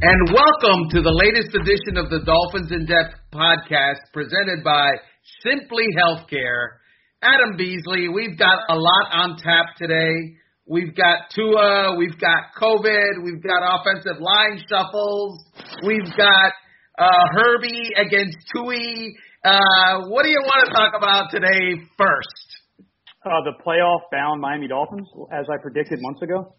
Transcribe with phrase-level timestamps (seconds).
[0.00, 4.94] And welcome to the latest edition of the Dolphins in Depth podcast presented by
[5.42, 6.78] Simply Healthcare.
[7.20, 10.38] Adam Beasley, we've got a lot on tap today.
[10.70, 15.42] We've got Tua, we've got COVID, we've got offensive line shuffles,
[15.84, 16.52] we've got
[16.96, 19.16] uh, Herbie against Tui.
[19.44, 22.46] Uh, what do you want to talk about today first?
[23.26, 26.54] Uh, the playoff bound Miami Dolphins, as I predicted months ago.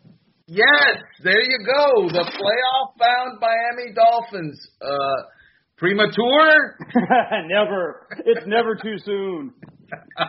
[0.51, 2.09] Yes, there you go.
[2.09, 4.59] The playoff bound Miami Dolphins.
[4.81, 5.29] Uh,
[5.77, 6.75] premature?
[7.47, 8.07] never.
[8.25, 9.53] It's never too soon.
[10.17, 10.27] uh,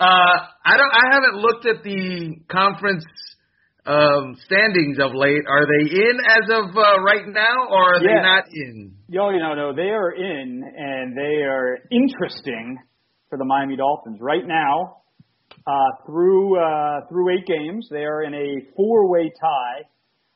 [0.00, 0.92] I don't.
[0.92, 3.04] I haven't looked at the conference
[3.84, 5.44] um, standings of late.
[5.46, 8.08] Are they in as of uh, right now, or are yeah.
[8.08, 8.94] they not in?
[9.08, 12.78] Yo, you know, no, they are in, and they are interesting
[13.28, 15.02] for the Miami Dolphins right now.
[15.66, 15.72] Uh,
[16.06, 19.82] through uh, through eight games, they are in a four-way tie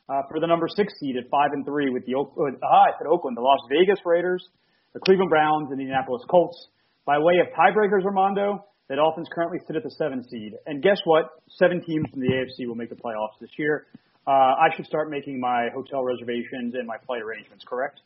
[0.09, 3.07] uh, for the number six seed at five and three with the uh, I said
[3.07, 4.45] Oakland, the Las Vegas Raiders,
[4.93, 6.59] the Cleveland Browns, and the Indianapolis Colts.
[7.07, 10.55] By way of tiebreakers, Armando, the Dolphins currently sit at the seven seed.
[10.67, 11.27] And guess what?
[11.59, 13.87] Seven teams from the AFC will make the playoffs this year.
[14.27, 17.65] Uh, I should start making my hotel reservations and my flight arrangements.
[17.65, 18.01] Correct?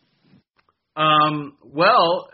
[0.94, 2.28] Um, well,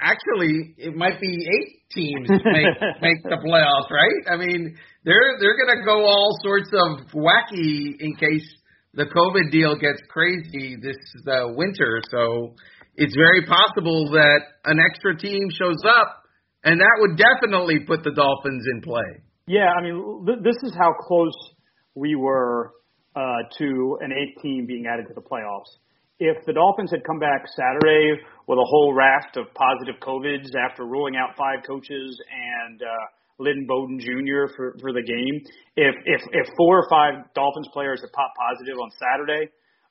[0.00, 2.66] actually, it might be eight teams make
[3.00, 4.32] make the playoffs, right?
[4.32, 8.46] I mean, they're they're going to go all sorts of wacky in case
[8.94, 12.00] the COVID deal gets crazy this uh, winter.
[12.10, 12.54] So
[12.96, 16.22] it's very possible that an extra team shows up,
[16.62, 19.22] and that would definitely put the Dolphins in play.
[19.46, 21.34] Yeah, I mean, th- this is how close
[21.94, 22.72] we were
[23.14, 23.20] uh,
[23.58, 25.70] to an eighth team being added to the playoffs
[26.18, 30.86] if the Dolphins had come back Saturday with a whole raft of positive COVIDs after
[30.86, 32.86] ruling out five coaches and uh,
[33.38, 34.46] Lynn Bowden Jr.
[34.54, 35.42] for for the game,
[35.76, 39.50] if if if four or five Dolphins players had popped positive on Saturday,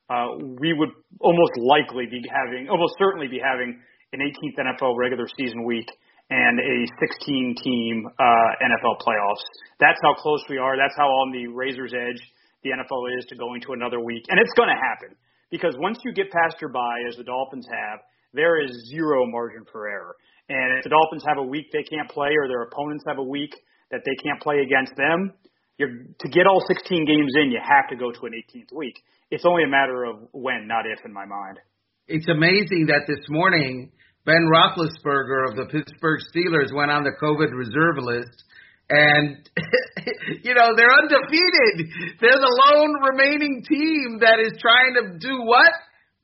[0.10, 0.28] uh,
[0.60, 3.80] we would almost likely be having, almost certainly be having
[4.14, 5.90] an 18th NFL regular season week
[6.30, 9.44] and a 16 team uh, NFL playoffs.
[9.80, 10.78] That's how close we are.
[10.78, 12.22] That's how on the razor's edge
[12.64, 15.18] the NFL is to going to another week, and it's going to happen
[15.54, 18.00] because once you get past your bye, as the Dolphins have,
[18.34, 20.16] there is zero margin for error.
[20.50, 23.24] And if the Dolphins have a week they can't play, or their opponents have a
[23.24, 23.54] week
[23.92, 25.32] that they can't play against them,
[25.78, 28.98] you're, to get all 16 games in, you have to go to an 18th week.
[29.30, 31.60] It's only a matter of when, not if, in my mind.
[32.08, 33.92] It's amazing that this morning
[34.26, 38.44] Ben Roethlisberger of the Pittsburgh Steelers went on the COVID reserve list
[38.90, 39.50] and
[40.44, 41.90] you know they're undefeated.
[42.20, 45.72] They're the lone remaining team that is trying to do what?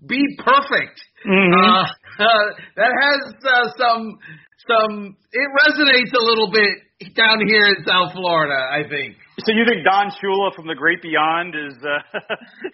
[0.06, 1.00] Be perfect.
[1.28, 1.54] Mm-hmm.
[1.60, 1.84] Uh,
[2.24, 4.20] uh, that has uh, some
[4.68, 5.18] some.
[5.32, 8.56] It resonates a little bit down here in South Florida.
[8.56, 9.16] I think.
[9.46, 12.20] So you think Don Shula from the Great Beyond is uh,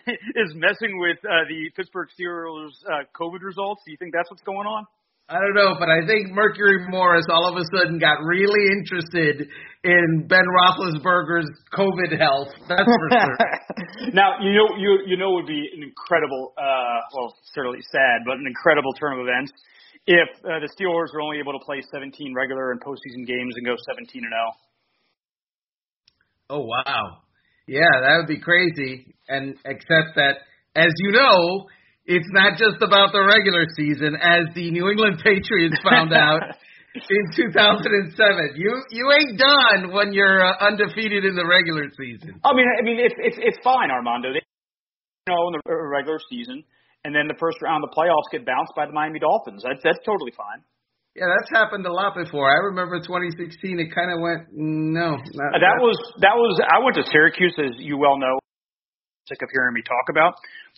[0.36, 3.84] is messing with uh, the Pittsburgh Steelers uh, COVID results?
[3.86, 4.86] Do you think that's what's going on?
[5.28, 9.50] I don't know, but I think Mercury Morris all of a sudden got really interested
[9.84, 12.54] in Ben Roethlisberger's COVID health.
[12.70, 13.38] That's for sure.
[14.14, 18.38] now you know you you know would be an incredible, uh, well, certainly sad, but
[18.38, 19.52] an incredible turn of events
[20.06, 23.66] if uh, the Steelers were only able to play 17 regular and postseason games and
[23.66, 24.38] go 17 and 0.
[26.52, 27.26] Oh wow,
[27.68, 29.16] yeah, that would be crazy.
[29.28, 31.66] And except that, as you know,
[32.06, 36.42] it's not just about the regular season, as the New England Patriots found out
[36.96, 38.14] in 2007.
[38.56, 42.40] You you ain't done when you're uh, undefeated in the regular season.
[42.46, 44.30] I mean, I mean, it's it's it's fine, Armando.
[44.30, 44.46] They
[45.26, 46.64] you know in the regular season,
[47.04, 49.66] and then the first round of the playoffs get bounced by the Miami Dolphins.
[49.66, 50.62] That's that's totally fine.
[51.18, 52.52] Yeah, that's happened a lot before.
[52.52, 53.80] I remember 2016.
[53.80, 55.18] It kind of went no.
[55.18, 56.62] Not, that was that was.
[56.62, 58.38] I went to Syracuse, as you well know
[59.28, 60.34] sick of hearing me talk about.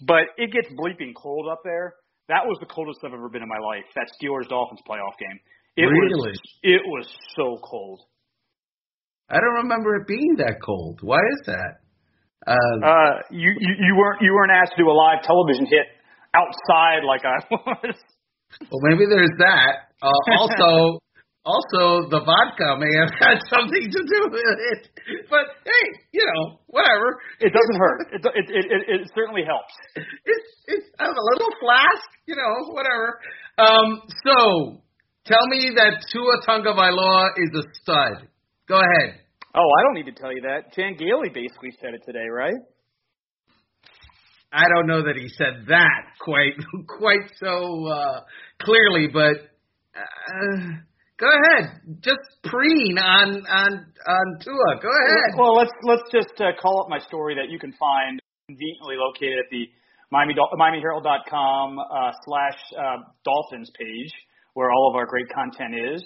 [0.05, 1.95] But it gets bleeping cold up there.
[2.27, 3.87] That was the coldest I've ever been in my life.
[3.95, 5.39] That Steelers Dolphins playoff game.
[5.77, 6.31] It really?
[6.31, 8.01] Was, it was so cold.
[9.29, 10.99] I don't remember it being that cold.
[11.01, 11.83] Why is that?
[12.47, 15.85] Um, uh, you, you you weren't you weren't asked to do a live television hit
[16.33, 17.95] outside like I was.
[18.71, 19.91] Well, maybe there's that.
[20.01, 20.99] Uh, also,
[21.47, 24.81] also, the vodka may have had something to do with it.
[25.31, 27.23] But hey, you know, whatever.
[27.39, 27.99] It doesn't hurt.
[28.11, 29.71] It it it, it, it certainly helps.
[29.95, 33.23] It's it's a little flask, you know, whatever.
[33.57, 34.83] Um, so
[35.23, 38.27] tell me that Tua Tagovailoa is a stud.
[38.67, 39.15] Go ahead.
[39.55, 40.73] Oh, I don't need to tell you that.
[40.75, 42.59] Chan Gailey basically said it today, right?
[44.51, 46.59] I don't know that he said that quite
[46.99, 48.19] quite so uh,
[48.59, 49.47] clearly, but.
[49.95, 50.83] Uh,
[51.19, 53.71] Go ahead, just preen on on
[54.07, 54.81] on Tua.
[54.81, 55.37] Go ahead.
[55.37, 59.39] Well, let's let's just uh, call up my story that you can find conveniently located
[59.39, 59.65] at the
[60.11, 64.13] Miami, MiamiHerald.com uh, slash uh, Dolphins page
[64.53, 66.03] where all of our great content is.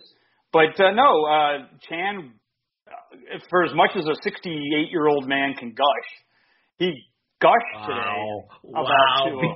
[0.51, 2.33] But uh, no, uh, Chan,
[2.85, 6.09] uh, for as much as a 68 year old man can gush,
[6.77, 6.91] he
[7.39, 7.87] gushed wow.
[7.87, 8.83] today wow.
[8.83, 9.55] about Tua.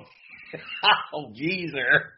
[1.14, 2.14] oh, geezer.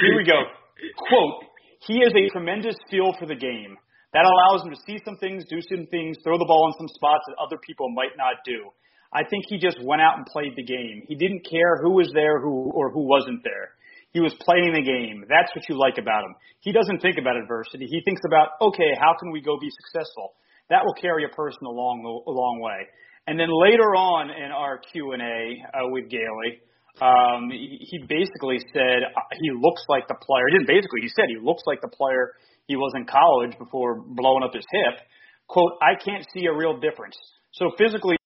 [0.00, 0.42] Here we go.
[1.08, 1.44] Quote,
[1.86, 3.76] he has a tremendous feel for the game.
[4.12, 6.88] That allows him to see some things, do some things, throw the ball in some
[6.94, 8.68] spots that other people might not do.
[9.12, 11.04] I think he just went out and played the game.
[11.08, 13.72] He didn't care who was there who or who wasn't there.
[14.12, 15.24] He was playing the game.
[15.28, 16.34] That's what you like about him.
[16.60, 17.88] He doesn't think about adversity.
[17.88, 20.36] He thinks about, okay, how can we go be successful?
[20.68, 22.88] That will carry a person a long, a long way.
[23.26, 26.60] And then later on in our Q and A uh, with Gailey,
[27.00, 30.44] um, he, basically said uh, he looks like the player.
[30.50, 31.00] He didn't basically.
[31.00, 32.36] He said he looks like the player
[32.66, 35.00] he was in college before blowing up his hip.
[35.48, 37.16] Quote, I can't see a real difference.
[37.52, 38.16] So physically,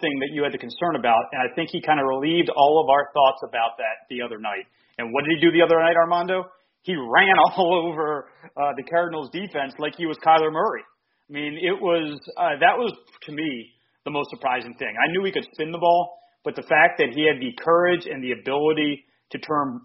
[0.00, 2.82] thing that you had to concern about, and I think he kind of relieved all
[2.82, 4.66] of our thoughts about that the other night.
[4.98, 6.50] And what did he do the other night, Armando?
[6.82, 10.82] He ran all over uh, the Cardinals defense like he was Kyler Murray.
[11.28, 12.92] I mean, it was uh, that was
[13.24, 13.72] to me
[14.04, 14.92] the most surprising thing.
[14.92, 18.06] I knew he could spin the ball, but the fact that he had the courage
[18.06, 19.80] and the ability to turn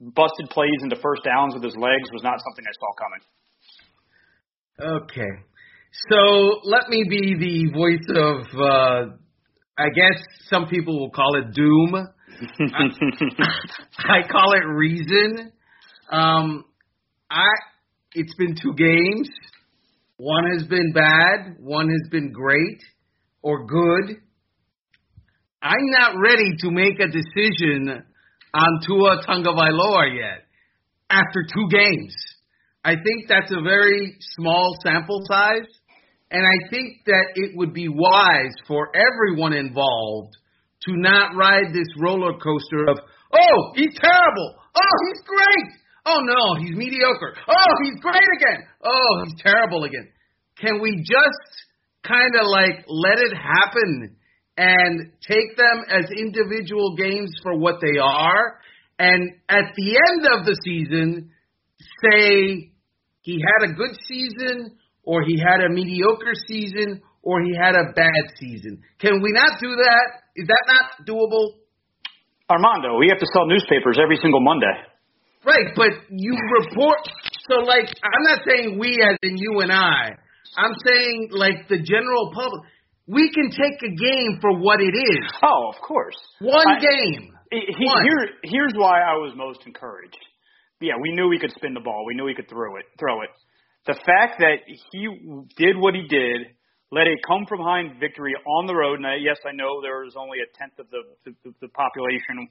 [0.00, 3.22] busted plays into first downs with his legs was not something I saw coming.
[5.02, 5.44] Okay.
[6.10, 9.16] So let me be the voice of, uh,
[9.76, 11.94] I guess some people will call it doom.
[11.94, 12.84] I,
[14.22, 15.52] I call it reason.
[16.10, 16.64] Um,
[17.30, 17.46] I
[18.14, 19.28] it's been two games.
[20.16, 21.56] One has been bad.
[21.60, 22.80] One has been great
[23.42, 24.16] or good.
[25.60, 28.04] I'm not ready to make a decision
[28.54, 30.44] on Tua Tagovailoa yet
[31.10, 32.14] after two games.
[32.84, 35.66] I think that's a very small sample size,
[36.30, 40.36] and I think that it would be wise for everyone involved
[40.86, 42.98] to not ride this roller coaster of,
[43.32, 44.54] oh, he's terrible.
[44.76, 45.72] Oh, he's great.
[46.06, 47.34] Oh, no, he's mediocre.
[47.48, 48.64] Oh, he's great again.
[48.84, 50.08] Oh, he's terrible again.
[50.60, 51.50] Can we just
[52.06, 54.16] kind of like let it happen
[54.58, 58.58] and take them as individual games for what they are?
[58.98, 61.30] And at the end of the season,
[62.02, 62.72] say
[63.22, 67.92] he had a good season or he had a mediocre season or he had a
[67.94, 68.82] bad season.
[68.98, 70.06] Can we not do that?
[70.34, 71.54] Is that not doable?
[72.50, 74.74] Armando, we have to sell newspapers every single Monday.
[75.44, 76.98] Right, but you report.
[77.48, 80.16] So, like, I'm not saying we as in you and I.
[80.56, 82.62] I'm saying, like, the general public.
[83.08, 85.24] We can take a game for what it is.
[85.42, 86.16] Oh, of course.
[86.40, 87.32] One I, game.
[87.50, 88.04] He, One.
[88.04, 90.18] Here, here's why I was most encouraged.
[90.80, 92.04] Yeah, we knew he could spin the ball.
[92.06, 92.84] We knew he could throw it.
[93.00, 93.30] Throw it.
[93.86, 94.60] The fact that
[94.92, 95.08] he
[95.56, 96.52] did what he did
[96.92, 98.98] led a come from behind victory on the road.
[98.98, 102.48] And I, yes, I know there was only a tenth of the the, the population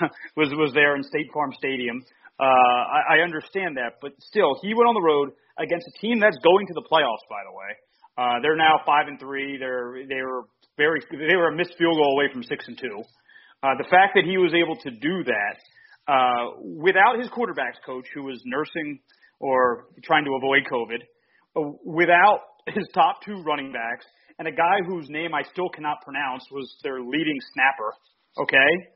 [0.36, 2.02] was was there in State Farm Stadium.
[2.40, 6.20] Uh, I, I understand that, but still, he went on the road against a team
[6.20, 7.26] that's going to the playoffs.
[7.28, 7.70] By the way,
[8.18, 9.56] uh, they're now five and three.
[9.58, 10.42] They're they were
[10.76, 13.02] very they were a missed field goal away from six and two.
[13.62, 18.06] Uh, the fact that he was able to do that uh, without his quarterbacks coach,
[18.14, 18.98] who was nursing
[19.40, 21.00] or trying to avoid COVID,
[21.56, 24.04] uh, without his top two running backs,
[24.38, 27.92] and a guy whose name I still cannot pronounce was their leading snapper.
[28.42, 28.88] Okay,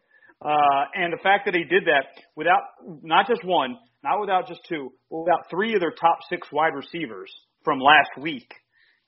[0.44, 2.62] uh, and the fact that he did that without
[3.02, 6.75] not just one, not without just two, but without three of their top six wide
[6.75, 7.30] receivers
[7.64, 8.52] from last week,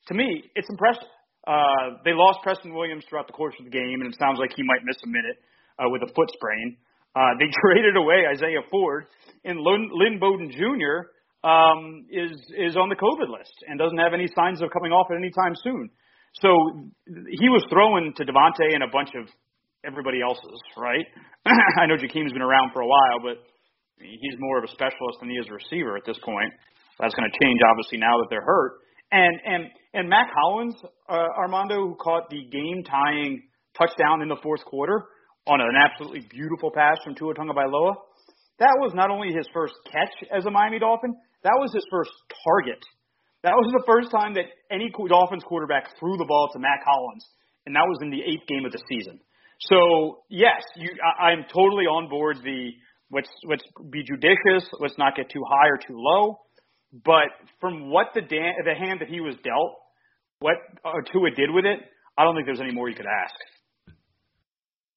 [0.09, 1.09] to me, it's impressive.
[1.47, 4.51] Uh, they lost Preston Williams throughout the course of the game, and it sounds like
[4.57, 5.37] he might miss a minute
[5.79, 6.77] uh, with a foot sprain.
[7.15, 9.07] Uh, they traded away Isaiah Ford,
[9.45, 11.13] and Lynn, Lynn Bowden Jr
[11.45, 15.13] um, is is on the COVID list and doesn't have any signs of coming off
[15.13, 15.93] at any time soon.
[16.41, 16.49] So
[17.07, 19.29] he was throwing to DeVante and a bunch of
[19.85, 21.05] everybody else's, right?
[21.79, 23.45] I know Jakeem's been around for a while, but
[24.01, 26.51] he's more of a specialist than he is a receiver at this point.
[26.99, 28.81] That's going to change obviously now that they're hurt.
[29.13, 30.75] And and and Mack Hollins,
[31.09, 33.43] uh, Armando, who caught the game tying
[33.79, 35.05] touchdown in the fourth quarter
[35.47, 37.95] on an absolutely beautiful pass from Tua Tagovailoa.
[38.59, 42.11] That was not only his first catch as a Miami Dolphin, that was his first
[42.45, 42.83] target.
[43.43, 47.27] That was the first time that any Dolphins quarterback threw the ball to Mack Hollins,
[47.67, 49.21] and that was in the eighth game of the season.
[49.61, 52.39] So yes, you, I, I'm totally on board.
[52.43, 52.71] The
[53.13, 54.69] let's let's be judicious.
[54.81, 56.41] Let's not get too high or too low.
[57.03, 59.75] But from what the dan- the hand that he was dealt,
[60.39, 61.81] what uh, Tua did with it,
[62.17, 63.35] I don't think there's any more you could ask.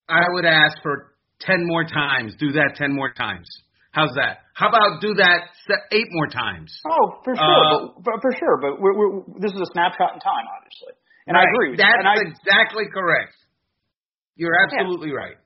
[0.08, 2.36] I would ask for ten more times.
[2.40, 3.48] Do that ten more times.
[3.92, 4.46] How's that?
[4.54, 5.50] How about do that
[5.92, 6.70] eight more times?
[6.86, 8.58] Oh, for sure, uh, but, for sure.
[8.62, 10.94] But we're, we're, this is a snapshot in time, obviously,
[11.26, 11.48] and right.
[11.48, 11.78] I agree.
[11.78, 13.34] That's I, exactly correct.
[14.36, 15.34] You're absolutely yeah.
[15.34, 15.38] right.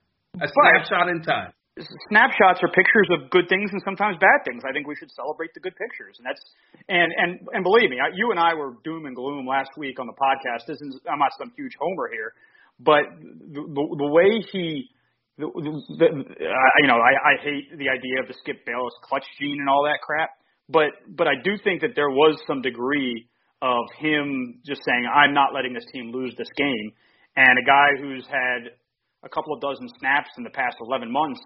[0.41, 1.53] A snapshot in time.
[1.79, 4.61] Snapshots are pictures of good things and sometimes bad things.
[4.67, 6.43] I think we should celebrate the good pictures, and that's
[6.91, 10.05] and and and believe me, you and I were doom and gloom last week on
[10.05, 10.67] the podcast.
[10.67, 12.33] This is I'm not some huge homer here,
[12.77, 14.91] but the the, way he
[15.37, 19.25] the, the, uh, you know I, I hate the idea of the Skip Bayless clutch
[19.39, 20.31] gene and all that crap,
[20.67, 23.29] but but I do think that there was some degree
[23.61, 26.91] of him just saying I'm not letting this team lose this game,
[27.37, 28.75] and a guy who's had
[29.23, 31.39] a couple of dozen snaps in the past 11 months,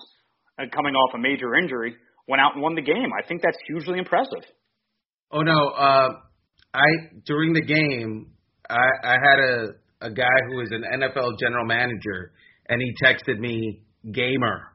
[0.58, 1.96] coming off a major injury,
[2.28, 3.10] went out and won the game.
[3.18, 4.44] I think that's hugely impressive.
[5.32, 6.10] Oh no, uh,
[6.74, 6.88] I
[7.26, 8.32] during the game,
[8.70, 9.68] I, I had a
[10.02, 12.32] a guy who is an NFL general manager,
[12.70, 13.82] and he texted me
[14.12, 14.72] gamer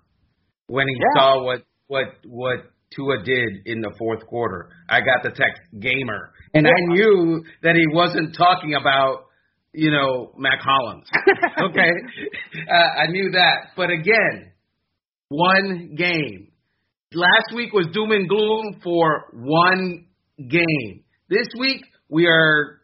[0.67, 1.21] when he yeah.
[1.21, 2.59] saw what what what
[2.95, 4.71] Tua did in the fourth quarter.
[4.89, 6.73] I got the text gamer, and yeah.
[6.73, 9.27] I knew that he wasn't talking about
[9.73, 11.07] you know, Mack Hollins.
[11.71, 11.91] okay,
[12.69, 13.69] uh, I knew that.
[13.77, 14.53] But again,
[15.31, 16.49] one game.
[17.15, 20.07] Last week was doom and gloom for one
[20.37, 21.05] game.
[21.29, 22.81] This week we are.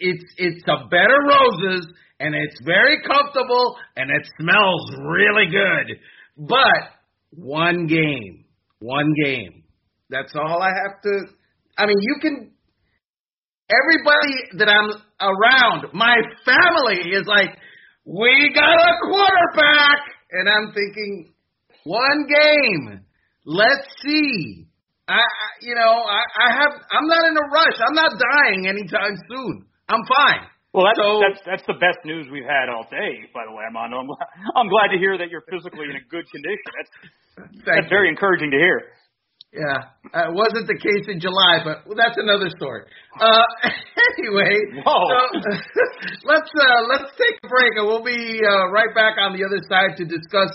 [0.00, 1.86] It's it's a bed of roses
[2.18, 5.96] and it's very comfortable and it smells really good.
[6.36, 6.90] But
[7.30, 8.44] one game,
[8.80, 9.62] one game.
[10.10, 11.20] That's all I have to.
[11.78, 12.50] I mean, you can
[13.70, 14.90] everybody that I'm
[15.20, 17.56] around, my family is like,
[18.04, 20.00] we got a quarterback.
[20.32, 21.32] And I'm thinking,
[21.84, 23.00] one game.
[23.44, 24.66] Let's see.
[25.08, 27.78] I, I you know, I, I have, I'm not in a rush.
[27.82, 29.66] I'm not dying anytime soon.
[29.88, 30.46] I'm fine.
[30.70, 33.26] Well, that's, so, that's that's the best news we've had all day.
[33.34, 34.10] By the way, Armando, I'm,
[34.54, 36.70] I'm glad to hear that you're physically in a good condition.
[36.78, 36.92] That's
[37.66, 38.78] that's very encouraging to hear.
[39.50, 42.86] Yeah, uh, it wasn't the case in July, but that's another story.
[43.18, 43.42] Uh,
[44.14, 44.54] anyway,
[44.86, 44.94] so,
[46.30, 49.58] let's uh, let's take a break, and we'll be uh, right back on the other
[49.66, 50.54] side to discuss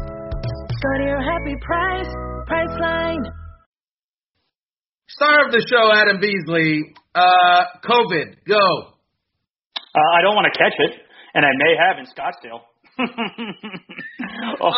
[0.81, 2.09] Go to your happy price,
[2.49, 3.21] Priceline.
[5.09, 6.95] Star of the show, Adam Beasley.
[7.13, 8.57] Uh, COVID, go.
[9.77, 10.97] Uh, I don't want to catch it,
[11.35, 12.65] and I may have in Scottsdale.
[14.61, 14.73] oh,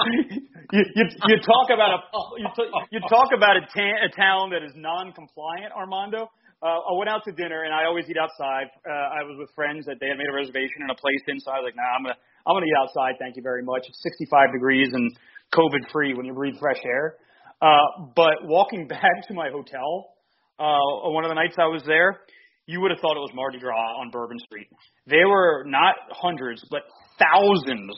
[0.73, 1.99] you, you, you talk about a
[2.37, 6.27] you, t- you talk about a, ta- a town that is non-compliant, Armando.
[6.61, 8.67] Uh, I went out to dinner, and I always eat outside.
[8.83, 11.39] Uh, I was with friends that they had made a reservation in a place in,
[11.39, 13.15] so I was like, "Nah, I'm gonna I'm gonna eat outside.
[13.19, 13.87] Thank you very much.
[13.87, 15.11] It's 65 degrees and
[15.53, 17.15] COVID free when you breathe fresh air."
[17.61, 20.13] Uh, but walking back to my hotel,
[20.59, 22.21] uh, one of the nights I was there,
[22.65, 24.67] you would have thought it was Mardi Gras on Bourbon Street.
[25.07, 26.83] There were not hundreds, but
[27.19, 27.95] thousands,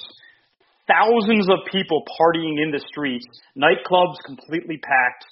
[0.87, 3.25] thousands of people partying in the streets,
[3.57, 5.25] nightclubs completely packed.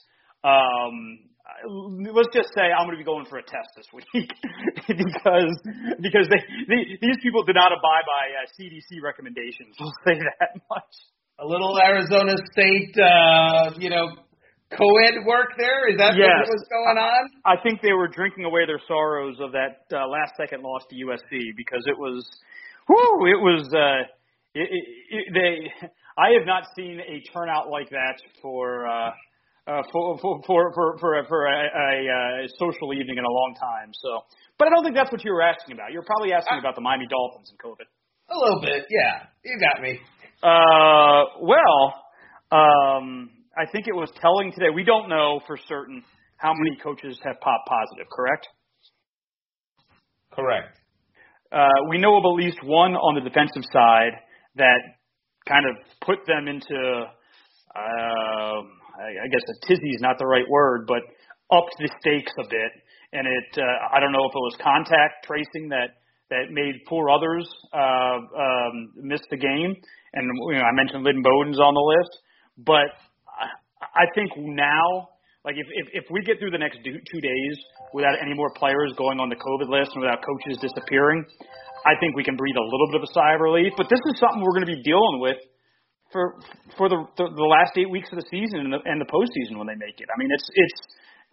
[0.43, 1.19] Um,
[2.13, 4.05] let's just say I'm going to be going for a test this week
[4.87, 5.53] because
[6.01, 9.75] because they, they these people did not abide by uh, CDC recommendations.
[9.79, 10.93] We'll say that much.
[11.39, 14.07] A little Arizona State, uh, you know,
[14.77, 15.89] co-ed work there?
[15.89, 16.29] Is that yes.
[16.29, 17.29] what was going on?
[17.45, 20.95] I think they were drinking away their sorrows of that uh, last second loss to
[20.95, 22.25] USC because it was,
[22.87, 23.67] whoo, it was.
[23.73, 24.05] Uh,
[24.53, 25.87] it, it, it, they,
[26.17, 28.87] I have not seen a turnout like that for.
[28.87, 29.11] Uh,
[29.65, 33.31] uh, for for for for for, a, for a, a, a social evening in a
[33.31, 33.91] long time.
[33.95, 34.19] So,
[34.59, 35.93] but I don't think that's what you were asking about.
[35.93, 37.87] You're probably asking I, about the Miami Dolphins and COVID.
[38.29, 39.23] A little bit, yeah.
[39.45, 39.99] You got me.
[40.43, 41.95] Uh, well,
[42.51, 44.69] um, I think it was telling today.
[44.75, 46.03] We don't know for certain
[46.35, 48.47] how many coaches have popped positive, correct?
[50.33, 50.77] Correct.
[51.49, 54.19] Uh, we know of at least one on the defensive side
[54.57, 54.79] that
[55.47, 57.79] kind of put them into, uh,
[58.99, 61.03] I guess a tizzy is not the right word, but
[61.55, 62.71] upped the stakes a bit.
[63.13, 67.09] And it, uh, I don't know if it was contact tracing that that made poor
[67.11, 69.75] others uh, um, miss the game.
[70.13, 72.13] And you know, I mentioned Lynn Bowden's on the list,
[72.61, 72.89] but
[73.81, 75.09] I think now,
[75.43, 77.55] like if, if if we get through the next two days
[77.93, 81.25] without any more players going on the COVID list and without coaches disappearing,
[81.85, 83.73] I think we can breathe a little bit of a sigh of relief.
[83.75, 85.41] But this is something we're going to be dealing with
[86.13, 86.37] for
[86.77, 89.57] for the the, the last eight weeks of the season and the, and the postseason
[89.57, 90.07] when they make it.
[90.07, 90.79] I mean, it's it's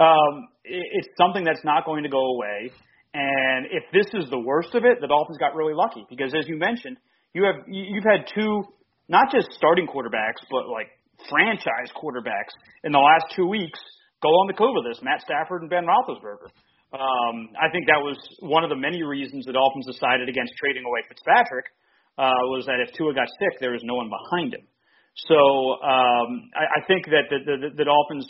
[0.00, 2.72] um, it's something that's not going to go away.
[3.12, 6.48] And if this is the worst of it, the Dolphins got really lucky because, as
[6.48, 6.96] you mentioned,
[7.34, 8.62] you have you've had two
[9.08, 10.88] not just starting quarterbacks, but like
[11.28, 13.78] franchise quarterbacks in the last two weeks
[14.22, 15.02] go on the COVID list.
[15.02, 16.48] Matt Stafford and Ben Roethlisberger.
[16.92, 20.82] Um, I think that was one of the many reasons the Dolphins decided against trading
[20.84, 21.66] away Fitzpatrick
[22.18, 24.66] uh, was that if Tua got sick, there was no one behind him.
[25.30, 28.26] So um, I, I think that the, the, the Dolphins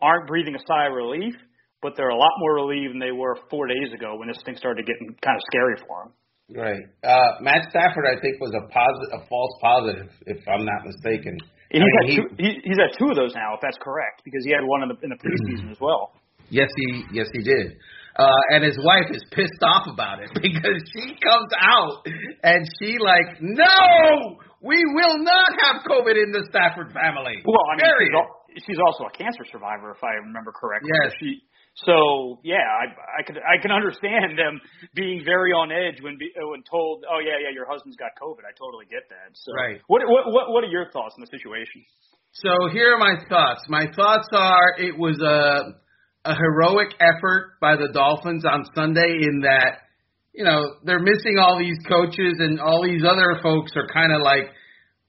[0.00, 1.34] aren't breathing a sigh of relief,
[1.82, 4.56] but they're a lot more relieved than they were four days ago when this thing
[4.56, 6.12] started getting kind of scary for them.
[6.48, 6.80] Right.
[7.04, 11.36] Uh, Matt Stafford, I think, was a positive, a false positive, if I'm not mistaken.
[11.70, 13.76] And he's, I mean, he, two, he, he's had two of those now, if that's
[13.80, 16.12] correct, because he had one in the in the preseason as well.
[16.50, 17.76] Yes, he yes he did.
[18.18, 22.02] Uh, and his wife is pissed off about it because she comes out
[22.42, 27.44] and she like, no, we will not have COVID in the Stafford family.
[27.44, 30.90] Well, I mean, she's, al- she's, also a cancer survivor, if I remember correctly.
[31.04, 31.12] Yes.
[31.20, 31.42] She,
[31.84, 34.60] so yeah, I, I could I can understand them
[34.94, 38.42] being very on edge when be, when told, oh yeah, yeah, your husband's got COVID.
[38.42, 39.34] I totally get that.
[39.34, 39.80] So right.
[39.86, 41.84] What what what what are your thoughts on the situation?
[42.32, 43.62] So here are my thoughts.
[43.68, 45.78] My thoughts are it was a
[46.24, 49.88] a heroic effort by the Dolphins on Sunday in that,
[50.34, 54.20] you know, they're missing all these coaches and all these other folks are kind of
[54.20, 54.50] like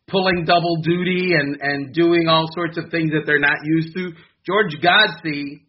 [0.08, 4.12] pulling double duty and, and doing all sorts of things that they're not used to.
[4.46, 5.66] George Godsey,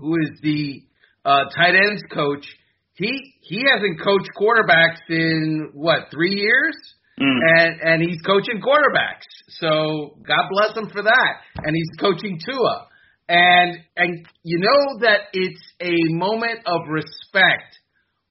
[0.00, 0.82] who is the
[1.24, 2.46] uh, tight ends coach,
[2.94, 6.76] he he hasn't coached quarterbacks in what three years,
[7.20, 7.38] mm.
[7.58, 9.26] and and he's coaching quarterbacks.
[9.48, 11.32] So God bless him for that.
[11.56, 12.86] And he's coaching Tua.
[13.28, 17.78] And and you know that it's a moment of respect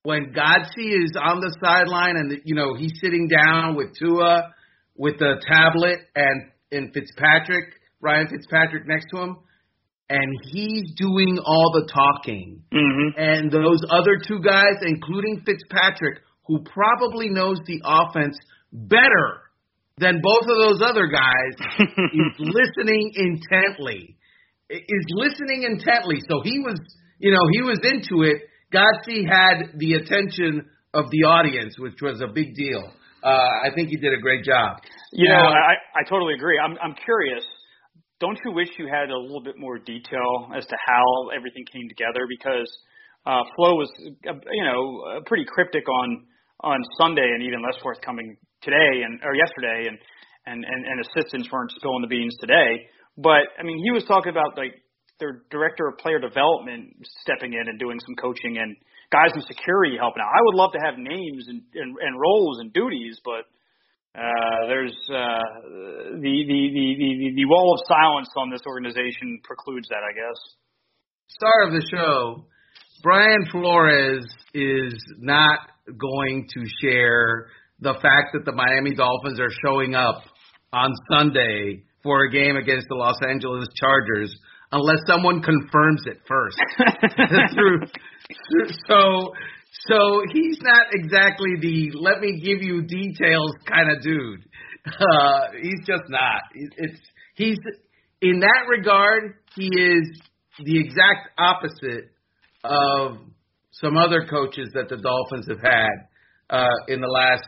[0.03, 4.53] when Godsey is on the sideline and you know he's sitting down with Tua
[4.95, 7.65] with the tablet and and Fitzpatrick,
[8.01, 9.37] Ryan Fitzpatrick next to him,
[10.09, 12.63] and he's doing all the talking.
[12.73, 13.19] Mm-hmm.
[13.19, 18.37] And those other two guys, including Fitzpatrick, who probably knows the offense
[18.71, 19.49] better
[19.97, 24.15] than both of those other guys, is listening intently
[24.69, 26.21] is listening intently.
[26.29, 26.79] So he was,
[27.17, 28.43] you know, he was into it.
[28.71, 32.93] Godsey had the attention of the audience, which was a big deal.
[33.23, 34.77] Uh, I think he did a great job.
[35.11, 36.57] You know, I, I totally agree.
[36.57, 37.43] I'm, I'm curious.
[38.19, 41.87] Don't you wish you had a little bit more detail as to how everything came
[41.87, 42.27] together?
[42.27, 42.67] Because
[43.25, 43.89] uh, Flo was,
[44.27, 46.25] uh, you know, pretty cryptic on
[46.61, 49.97] on Sunday and even less forthcoming today and or yesterday, and
[50.45, 52.87] and and, and assistants weren't spilling the beans today.
[53.17, 54.75] But I mean, he was talking about like
[55.19, 58.75] their director of player development stepping in and doing some coaching and
[59.11, 60.27] guys in security helping out.
[60.27, 63.47] I would love to have names and and, and roles and duties, but
[64.19, 65.39] uh, there's uh,
[66.19, 70.39] the, the, the the the wall of silence on this organization precludes that, I guess.
[71.29, 72.45] Star of the show,
[73.01, 75.59] Brian Flores is not
[75.97, 77.47] going to share
[77.79, 80.23] the fact that the Miami Dolphins are showing up
[80.73, 84.35] on Sunday for a game against the Los Angeles Chargers
[84.71, 86.57] unless someone confirms it first.
[88.87, 89.31] so
[89.87, 94.45] so he's not exactly the let me give you details kind of dude.
[94.85, 96.41] Uh, he's just not.
[96.53, 96.99] It's
[97.35, 97.57] he's
[98.21, 100.21] in that regard he is
[100.63, 102.11] the exact opposite
[102.63, 103.17] of
[103.71, 105.95] some other coaches that the Dolphins have had
[106.49, 107.45] uh, in the last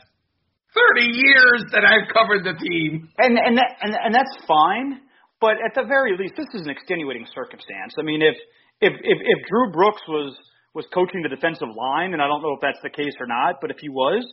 [0.73, 3.09] 30 years that I've covered the team.
[3.17, 5.01] And and that and, and that's fine,
[5.39, 7.95] but at the very least this is an extenuating circumstance.
[7.99, 8.35] I mean, if
[8.79, 10.37] if if, if Drew Brooks was
[10.73, 13.55] was coaching the defensive line, and I don't know if that's the case or not,
[13.61, 14.25] but if he was,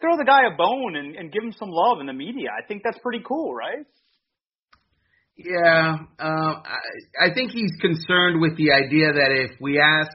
[0.00, 2.48] throw the guy a bone and, and give him some love in the media.
[2.50, 3.86] I think that's pretty cool, right?
[5.36, 10.12] Yeah, uh, I, I think he's concerned with the idea that if we ask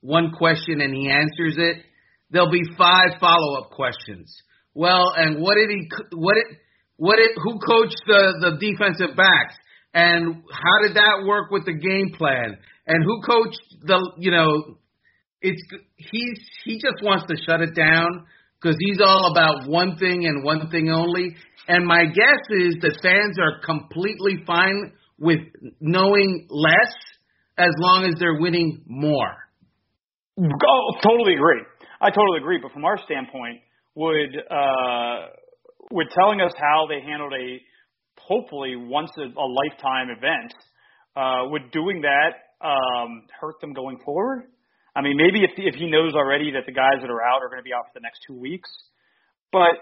[0.00, 1.84] one question and he answers it,
[2.30, 4.34] there'll be five follow up questions
[4.74, 5.88] well, and what did he?
[6.12, 6.58] What did?
[6.96, 7.30] What did?
[7.36, 9.54] Who coached the the defensive backs?
[9.94, 12.56] And how did that work with the game plan?
[12.86, 14.12] And who coached the?
[14.18, 14.78] You know,
[15.42, 15.62] it's
[15.96, 18.26] he's he just wants to shut it down
[18.60, 21.36] because he's all about one thing and one thing only.
[21.68, 25.40] And my guess is that fans are completely fine with
[25.80, 26.94] knowing less
[27.58, 29.36] as long as they're winning more.
[30.38, 31.62] Oh, totally agree.
[32.00, 32.58] I totally agree.
[32.62, 33.60] But from our standpoint,
[33.94, 35.26] would uh,
[35.90, 37.60] would telling us how they handled a
[38.18, 40.54] hopefully once a, a lifetime event
[41.16, 44.44] uh, would doing that um, hurt them going forward?
[44.94, 47.48] I mean, maybe if if he knows already that the guys that are out are
[47.48, 48.68] going to be out for the next two weeks,
[49.50, 49.80] but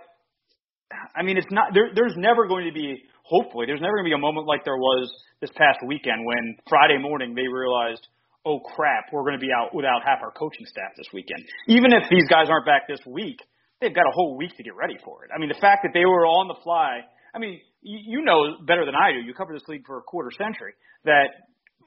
[1.14, 1.90] I mean, it's not there.
[1.94, 4.78] There's never going to be hopefully there's never going to be a moment like there
[4.78, 8.06] was this past weekend when Friday morning they realized,
[8.46, 11.42] oh crap, we're going to be out without half our coaching staff this weekend.
[11.66, 13.38] Even if these guys aren't back this week,
[13.80, 15.30] they've got a whole week to get ready for it.
[15.34, 17.02] I mean, the fact that they were on the fly
[17.34, 19.18] I mean, you, you know better than I do.
[19.18, 20.72] You cover this league for a quarter century.
[21.04, 21.28] That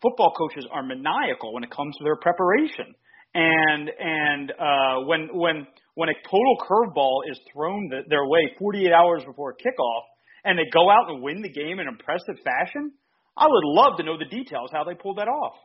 [0.01, 2.95] football coaches are maniacal when it comes to their preparation.
[3.35, 9.23] And and uh, when when when a total curveball is thrown their way 48 hours
[9.25, 10.03] before kickoff,
[10.43, 12.91] and they go out and win the game in impressive fashion,
[13.37, 15.55] I would love to know the details how they pulled that off.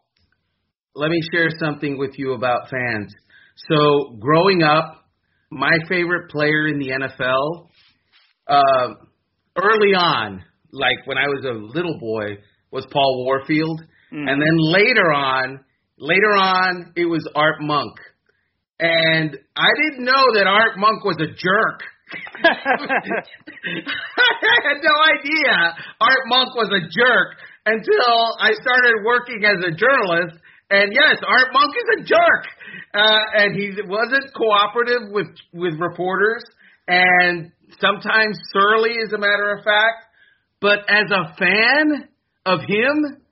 [0.94, 3.12] Let me share something with you about fans.
[3.68, 5.04] So growing up,
[5.50, 7.68] my favorite player in the NFL,
[8.46, 8.94] uh,
[9.56, 12.38] early on, like when I was a little boy,
[12.70, 13.80] was Paul Warfield,
[14.12, 14.28] mm-hmm.
[14.28, 15.60] and then later on,
[15.98, 17.96] later on, it was Art Monk,
[18.80, 21.82] and I didn't know that Art Monk was a jerk.
[22.14, 22.54] I
[24.64, 30.40] had no idea Art Monk was a jerk until I started working as a journalist.
[30.70, 32.44] And yes, Art Monk is a jerk,
[32.94, 36.44] uh, and he wasn't cooperative with with reporters,
[36.86, 40.06] and sometimes surly, as a matter of fact.
[40.60, 42.08] But as a fan
[42.44, 43.22] of him,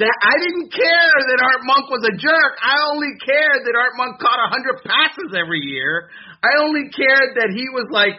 [0.00, 2.52] that I didn't care that Art Monk was a jerk.
[2.64, 6.08] I only cared that Art Monk caught a hundred passes every year.
[6.40, 8.16] I only cared that he was like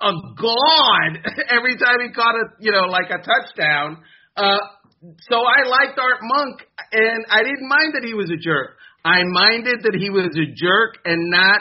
[0.00, 1.10] a god
[1.56, 4.00] every time he caught a you know like a touchdown.
[4.36, 4.64] Uh,
[5.28, 8.80] so I liked Art Monk, and I didn't mind that he was a jerk.
[9.04, 11.60] I minded that he was a jerk and not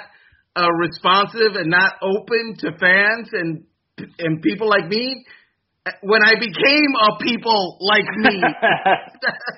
[0.56, 3.66] uh, responsive and not open to fans and
[4.20, 5.26] and people like me.
[6.02, 8.44] When I became a people like me.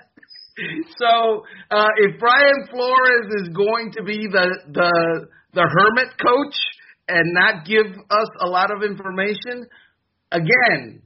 [0.97, 6.55] so uh, if Brian Flores is going to be the the the hermit coach
[7.07, 9.65] and not give us a lot of information,
[10.31, 11.01] again,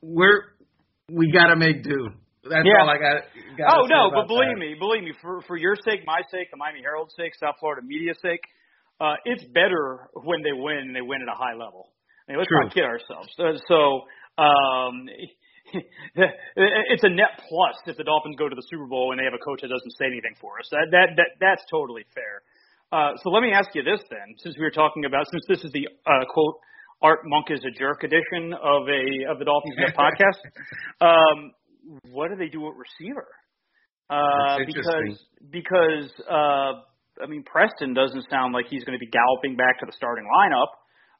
[0.00, 0.44] we're
[1.08, 2.08] we got to make do.
[2.42, 2.80] That's yeah.
[2.80, 3.24] all I got.
[3.68, 4.58] Oh no, but believe that.
[4.58, 7.86] me, believe me, for for your sake, my sake, the Miami Herald's sake, South Florida
[7.86, 8.40] media's sake,
[9.00, 11.88] uh, it's better when they win and they win at a high level.
[12.30, 12.62] I mean, let's True.
[12.62, 13.28] not kid ourselves.
[13.66, 14.06] So
[14.38, 15.10] um,
[16.54, 19.34] it's a net plus if the Dolphins go to the Super Bowl and they have
[19.34, 20.70] a coach that doesn't say anything for us.
[20.70, 22.46] That that that that's totally fair.
[22.92, 25.64] Uh, so let me ask you this then, since we were talking about, since this
[25.64, 26.54] is the uh, quote
[27.02, 30.38] Art Monk is a jerk edition of a of the Dolphins podcast.
[31.02, 31.50] Um,
[32.12, 33.26] what do they do at receiver?
[34.06, 35.18] Uh, because
[35.50, 36.78] because uh,
[37.18, 40.26] I mean Preston doesn't sound like he's going to be galloping back to the starting
[40.30, 40.70] lineup.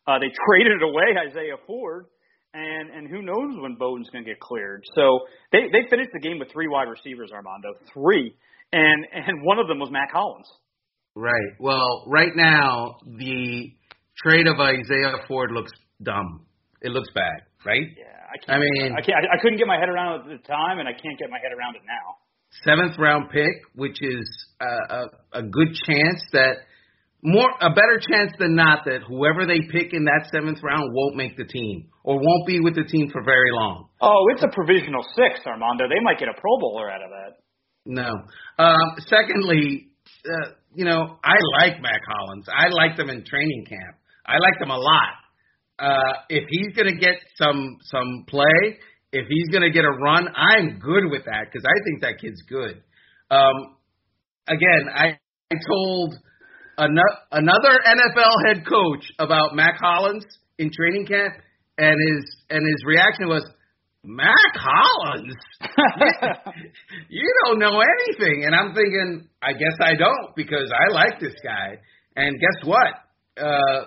[0.07, 2.07] Uh, they traded away Isaiah Ford,
[2.55, 4.85] and and who knows when Bowden's going to get cleared.
[4.95, 5.21] So
[5.53, 8.35] they they finished the game with three wide receivers, Armando, three,
[8.73, 10.49] and and one of them was Mack Hollins.
[11.15, 11.53] Right.
[11.59, 13.73] Well, right now the
[14.23, 16.47] trade of Isaiah Ford looks dumb.
[16.83, 17.83] It looks bad, right?
[17.97, 18.57] Yeah, I can't.
[18.57, 19.17] I mean, I can't.
[19.17, 21.31] I, I couldn't get my head around it at the time, and I can't get
[21.31, 22.17] my head around it now.
[22.65, 24.27] Seventh round pick, which is
[24.61, 25.07] a, a,
[25.41, 26.57] a good chance that
[27.23, 31.17] more a better chance than not that whoever they pick in that seventh round won't
[31.17, 33.89] make the team or won't be with the team for very long.
[34.01, 35.85] Oh, it's a provisional six, Armando.
[35.89, 37.33] They might get a Pro Bowler out of that.
[37.85, 38.11] No.
[38.59, 39.89] Um, secondly,
[40.25, 42.47] uh, you know, I like Mack Hollins.
[42.49, 43.97] I liked him in training camp.
[44.25, 45.15] I liked him a lot.
[45.79, 48.79] Uh, if he's going to get some some play,
[49.13, 52.19] if he's going to get a run, I'm good with that because I think that
[52.21, 52.83] kid's good.
[53.31, 53.77] Um,
[54.47, 55.19] again, I,
[55.51, 56.15] I told
[57.33, 60.25] another NFL head coach about Mack Hollins
[60.59, 61.35] in training camp,
[61.79, 63.45] and his and his reaction was,
[64.03, 65.35] Mack Hollins,
[67.09, 68.45] you don't know anything.
[68.47, 71.77] And I'm thinking, I guess I don't because I like this guy.
[72.17, 73.45] And guess what?
[73.45, 73.85] Uh,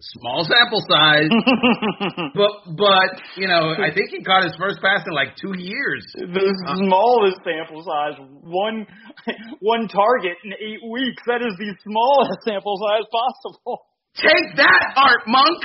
[0.00, 1.28] small sample size,
[2.34, 6.04] but but you know, I think he caught his first pass in like two years.
[6.16, 8.86] The uh, smallest sample size, one
[9.60, 11.22] one target in eight weeks.
[11.26, 13.86] That is the smallest sample size possible.
[14.16, 15.62] Take that, Art Monk.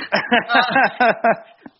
[1.00, 1.12] uh,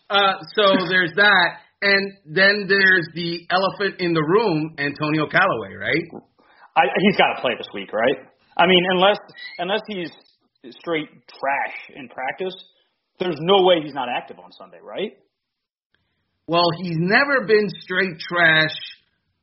[0.09, 1.49] uh, so there's that,
[1.81, 6.03] and then there's the elephant in the room, Antonio Callaway, right?
[6.75, 8.27] I, he's got to play this week, right?
[8.57, 9.17] I mean, unless
[9.59, 10.11] unless he's
[10.79, 12.55] straight trash in practice,
[13.19, 15.17] there's no way he's not active on Sunday, right?
[16.47, 18.75] Well, he's never been straight trash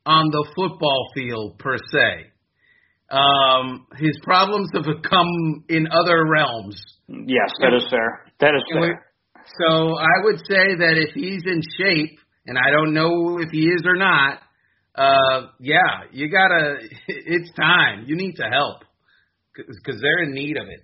[0.05, 2.31] on the football field per se.
[3.09, 6.81] Um, his problems have come in other realms.
[7.07, 8.25] Yes, that is fair.
[8.39, 9.05] That is fair.
[9.59, 13.65] So I would say that if he's in shape, and I don't know if he
[13.65, 14.39] is or not,
[14.95, 16.77] uh, yeah, you gotta.
[17.07, 18.05] It's time.
[18.07, 18.81] You need to help
[19.55, 20.81] because they're in need of it.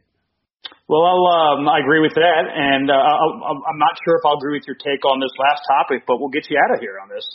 [0.87, 4.37] Well, I'll, um, I agree with that, and uh, I'll, I'm not sure if I'll
[4.37, 6.99] agree with your take on this last topic, but we'll get you out of here
[7.01, 7.25] on this.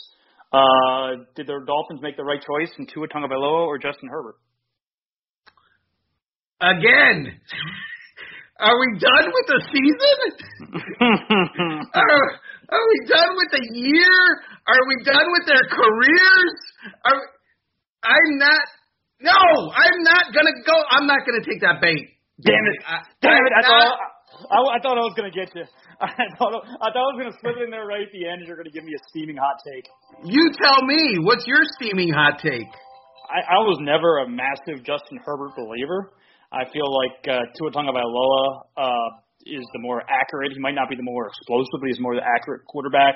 [0.53, 4.35] Uh, did the Dolphins make the right choice in Tua Tagovailoa or Justin Herbert?
[6.61, 7.33] Again,
[8.59, 10.17] are we done with the season?
[11.93, 12.25] are,
[12.69, 14.17] are we done with the year?
[14.65, 16.55] Are we done with their careers?
[17.05, 17.21] Are,
[18.03, 18.61] I'm not.
[19.19, 20.73] No, I'm not gonna go.
[20.89, 22.16] I'm not gonna take that bait.
[22.41, 22.77] Damn it!
[22.85, 23.53] I, Damn it!
[23.53, 23.97] I I'm thought
[24.53, 25.65] I, I thought I was gonna get you.
[26.01, 28.45] I thought I thought I was gonna slip it in there right at the end.
[28.45, 29.85] and You're gonna give me a steaming hot take.
[30.23, 31.17] You tell me.
[31.25, 32.69] What's your steaming hot take?
[33.27, 36.13] I, I was never a massive Justin Herbert believer.
[36.53, 38.45] I feel like uh, Tua Tagovailoa
[38.77, 39.09] uh,
[39.45, 40.53] is the more accurate.
[40.53, 43.15] He might not be the more explosive, but he's more the accurate quarterback.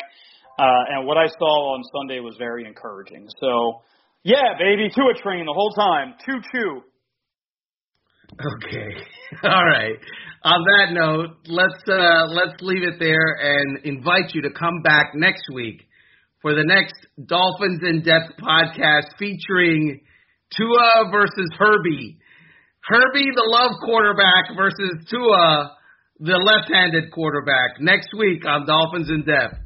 [0.60, 3.26] Uh, and what I saw on Sunday was very encouraging.
[3.40, 3.82] So,
[4.24, 6.16] yeah, baby, Tua train the whole time.
[6.26, 6.82] Choo choo.
[8.34, 8.96] Okay.
[9.44, 9.98] All right.
[10.44, 15.12] On that note, let's uh, let's leave it there and invite you to come back
[15.14, 15.84] next week
[16.42, 16.96] for the next
[17.28, 20.02] Dolphins in Depth podcast featuring
[20.58, 22.18] Tua versus Herbie.
[22.84, 25.78] Herbie, the love quarterback, versus Tua,
[26.20, 27.80] the left-handed quarterback.
[27.80, 29.60] Next week on Dolphins in Depth.